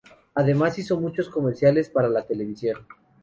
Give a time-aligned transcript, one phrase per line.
[0.33, 2.87] Además hizo muchos comerciales para la televisión.